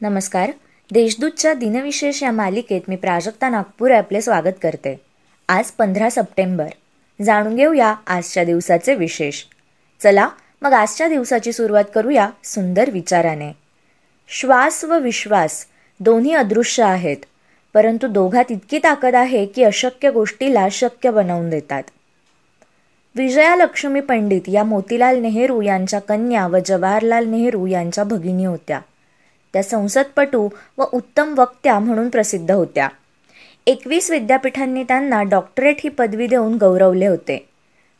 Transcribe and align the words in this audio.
नमस्कार. 0.00 0.50
देशदूतच्या 0.92 1.54
दिनविशेष 1.54 2.22
या 2.22 2.30
मालिकेत 2.32 2.80
मी 2.88 2.96
प्राजक्ता 2.96 3.48
नागपूर 3.48 3.90
आपले 3.90 4.20
स्वागत 4.20 4.56
करते. 4.62 5.00
आज 5.48 5.70
पंधरा 5.70 6.10
सप्टेंबर. 6.10 6.66
जाणून 7.24 7.54
घेऊया 7.56 7.94
आजच्या 8.06 8.44
दिवसाचे 8.44 8.94
विशेष. 8.94 9.42
चला 10.00 10.28
मग 10.62 10.72
आजच्या 10.72 11.08
दिवसाची 11.08 11.52
सुरुवात 11.52 11.84
करूया 11.94 12.28
सुंदर 12.44 12.90
विचाराने. 12.90 13.52
श्वास 14.28 14.84
व 14.84 14.98
विश्वास 14.98 15.66
दोन्ही 16.00 16.34
अदृश्य 16.34 16.82
आहेत 16.82 17.16
परंतु 17.74 18.06
दोघात 18.06 18.50
इतकी 18.50 18.78
ताकद 18.78 19.14
आहे 19.14 19.46
की 19.46 19.62
अशक्य 19.62 20.10
गोष्टीला 20.10 20.68
शक्य 20.72 21.10
बनवून 21.10 21.50
देतात. 21.50 21.82
विजया 23.14 23.56
लक्ष्मी 23.56 24.00
पंडित 24.00 24.48
या 24.48 24.64
मोतीलाल 24.64 25.18
नेहरू 25.18 25.60
यांच्या 25.62 26.00
कन्या 26.00 26.46
व 26.46 26.56
जवाहरलाल 26.66 27.26
नेहरू 27.26 27.66
यांच्या 27.66 28.04
भगिनी 28.04 28.44
होत्या. 28.44 28.80
त्या 29.56 29.62
संसदपटू 29.62 30.48
व 30.78 30.84
उत्तम 30.92 31.34
वक्त्या 31.38 31.78
म्हणून 31.78 32.08
प्रसिद्ध 32.08 32.50
होत्या. 32.50 32.88
एकवीस 33.66 34.10
विद्यापीठांनी 34.10 34.82
त्यांना 34.82 35.22
डॉक्टरेट 35.22 35.76
ही 35.84 35.90
पदवी 35.90 36.26
देऊन 36.26 36.56
गौरवले 36.56 37.06
होते. 37.06 37.48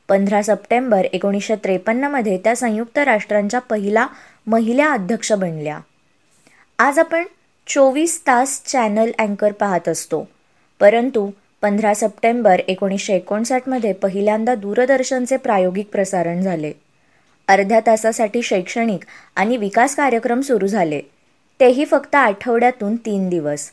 पंधरा 0.08 0.42
सप्टेंबर 0.42 1.04
एकोणीसशे 1.04 1.54
त्रेपन्नमध्ये 1.56 2.38
त्या 2.38 2.56
संयुक्त 2.56 2.98
राष्ट्रांच्या 2.98 3.60
पहिला 3.60 4.06
महिला 4.46 4.92
अध्यक्ष 4.92 5.32
बनल्या. 5.32 5.78
आज 6.78 6.98
आपण 6.98 7.24
चोवीस 7.66 8.22
तास 8.26 8.62
चॅनल 8.66 9.10
अँकर 9.18 9.52
पाहत 9.52 9.88
असतो. 9.88 10.28
परंतु 10.80 11.30
पंधरा 11.62 11.94
सप्टेंबर 11.94 12.60
एकोणीसशे 12.68 13.14
एकोणसाठमध्ये 13.14 13.92
पहिल्यांदा 13.92 14.54
दूरदर्शनचे 14.54 15.36
प्रायोगिक 15.36 15.88
प्रसारण 15.88 16.42
झाले. 16.42 16.72
अर्ध्या 17.48 17.80
तासासाठी 17.80 18.42
शैक्षणिक 18.42 19.00
आणि 19.36 19.56
विकास 19.56 19.96
कार्यक्रम 19.96 20.40
सुरू 20.40 20.66
झाले. 20.66 21.00
तेही 21.60 21.84
फक्त 21.84 22.14
आठवड्यातून 22.14 22.96
तीन 22.96 23.28
दिवस. 23.28 23.70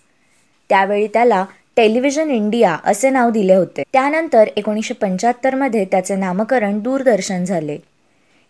त्यावेळी 0.69 1.07
त्याला 1.07 1.45
टेलिव्हिजन 1.75 2.29
इंडिया 2.29 2.77
असे 2.83 3.09
नाव 3.09 3.29
दिले 3.29 3.55
होते. 3.55 3.83
त्यानंतर 3.93 4.49
एकोणीसशे 4.55 4.93
पंच्याहत्तरमध्ये 4.93 5.85
त्याचे 5.85 6.15
नामकरण 6.15 6.79
दूरदर्शन 6.79 7.43
झाले. 7.43 7.77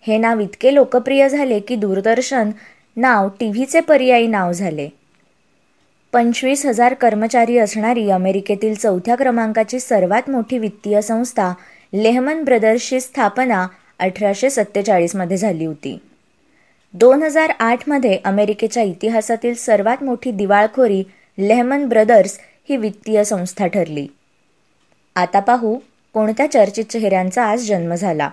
हे 0.02 0.18
नाव 0.18 0.40
इतके 0.40 0.74
लोकप्रिय 0.74 1.30
झाले 1.30 1.60
की 1.60 1.76
दूरदर्शन 1.76 2.52
नाव 2.98 3.30
टी 3.40 3.50
व्हीचे 3.50 3.80
पर्यायी 3.80 4.28
नाव 4.28 4.52
झाले. 4.52 4.90
पंचवीस 6.14 6.66
हजार 6.66 6.94
कर्मचारी 6.94 7.58
असणारी 7.58 8.10
अमेरिकेतील 8.10 8.76
चौथ्या 8.76 9.16
क्रमांकाची 9.16 9.80
सर्वात 9.80 10.30
मोठी 10.30 10.58
वित्तीय 10.58 11.02
संस्था 11.02 11.54
लेहमन 11.94 12.44
ब्रदर्सची 12.44 13.00
स्थापना 13.00 13.68
अठराशे 14.00 14.50
सत्तेचाळीसमध्ये 14.50 15.38
झाली 15.38 15.66
होती. 15.66 15.98
दोन 16.94 17.24
हजार 17.24 17.50
आठमध्ये 17.60 18.18
अमेरिकेच्या 18.26 18.84
इतिहासातील 18.84 19.54
सर्वात 19.54 20.04
मोठी 20.04 20.32
दिवाळखोरी 20.32 21.04
लेहमन 21.38 21.86
ब्रदर्स 21.86 22.40
ही 22.70 22.78
वित्तीय 22.78 23.24
संस्था 23.24 23.68
ठरली. 23.68 24.08
आता 25.16 25.40
पाहू 25.40 25.78
कोणत्या 26.14 26.52
चर्चित 26.52 26.86
चेहऱ्यांचा 26.86 27.44
आज 27.44 27.68
जन्म 27.68 27.96
झाला. 27.96 28.30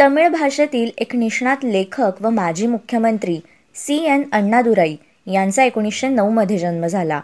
तमिळ 0.00 0.28
भाषेतील 0.28 0.90
एक 0.98 1.16
निष्णात 1.16 1.64
लेखक 1.64 2.22
व 2.22 2.30
माजी 2.30 2.66
मुख्यमंत्री 2.66 3.40
सी 3.74 3.96
एन 4.04 4.22
अण्णादुराई 4.32 4.96
यांचा 5.26 5.64
एकोणीसशे 5.64 6.08
नऊमध्ये 6.08 6.58
जन्म 6.58 6.86
झाला. 6.86 7.20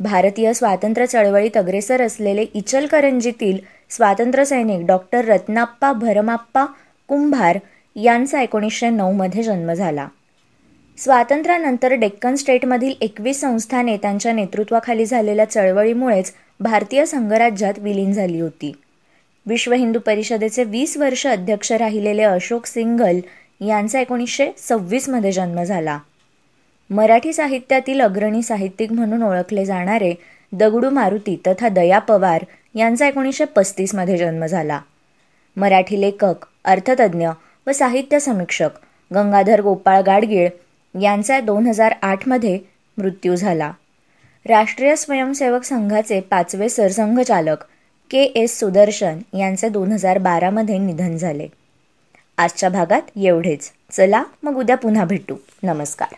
भारतीय 0.00 0.52
स्वातंत्र्य 0.52 1.06
चळवळीत 1.06 1.56
अग्रेसर 1.56 2.02
असलेले 2.02 2.46
इचलकरंजीतील 2.54 3.58
स्वातंत्र्यसैनिक 3.90 4.86
डॉक्टर 4.86 5.24
रत्नाप्पा 5.24 5.92
भरमाप्पा 5.92 6.64
कुंभार 7.08 7.58
यांचा 8.02 8.42
एकोणीसशे 8.42 8.90
नऊमध्ये 8.90 9.42
जन्म 9.42 9.72
झाला. 9.72 10.08
स्वातंत्र्यानंतर 10.98 11.92
डेक्कन 11.92 12.34
स्टेटमधील 12.34 12.92
एकवीस 13.00 13.40
संस्थाने 13.40 13.96
त्यांच्या 13.96 14.32
नेतृत्वाखाली 14.32 15.06
झालेल्या 15.06 15.50
चळवळीमुळेच 15.50 16.32
भारतीय 16.60 17.06
संघराज्यात 17.06 17.78
विलीन 17.78 18.12
झाली 18.12 18.40
होती. 18.40 18.72
विश्व 19.46 19.72
हिंदू 19.72 19.98
परिषदेचे 19.98 20.64
वीस 20.64 20.96
वर्ष 20.96 21.26
अध्यक्ष 21.26 21.72
राहिलेले 21.72 22.22
अशोक 22.22 22.66
सिंघल 22.66 23.20
यांचा 23.60 24.00
एकोणीसशे 24.00 24.50
सव्वीसमध्ये 24.58 25.32
जन्म 25.32 25.62
झाला. 25.62 25.98
मराठी 26.90 27.32
साहित्यातील 27.32 28.00
अग्रणी 28.00 28.42
साहित्यिक 28.42 28.92
म्हणून 28.92 29.22
ओळखले 29.22 29.64
जाणारे 29.64 30.14
दगडू 30.52 30.90
मारुती 30.90 31.40
तथा 31.46 31.68
दया 31.68 31.98
पवार 31.98 32.44
यांचा 32.74 33.08
एकोणीसशे 33.08 33.44
पस्तीसमध्ये 33.44 34.16
जन्म 34.16 34.46
झाला. 34.46 34.80
मराठी 35.56 36.00
लेखक 36.00 36.46
अर्थतज्ज्ञ 36.64 37.28
व 37.70 37.72
साहित्य 37.72 38.20
समीक्षक 38.20 38.70
गंगाधर 39.14 39.60
गोपाळ 39.60 40.00
गाडगीळ 40.00 40.48
यांचा 41.00 41.40
दोन 41.40 41.66
हजार 41.66 41.94
आठमध्ये 42.02 42.58
मृत्यू 42.98 43.36
झाला. 43.36 43.72
राष्ट्रीय 44.48 44.96
स्वयंसेवक 44.96 45.62
संघाचे 45.62 46.20
पाचवे 46.20 46.68
सरसंघचालक 46.68 47.56
के 48.10 48.22
एस 48.22 48.60
सुदर्शन 48.60 49.18
यांचे 49.36 49.68
दोन 49.68 49.92
हजार 49.92 50.18
बारामध्ये 50.18 50.78
निधन 50.78 51.16
झाले. 51.16 51.48
आजच्या 52.38 52.68
भागात 52.68 53.02
एवढेच. 53.16 53.70
चला 53.92 54.24
मग 54.42 54.56
उद्या 54.56 54.76
पुन्हा 54.76 55.04
भेटू. 55.04 55.34
नमस्कार. 55.62 56.14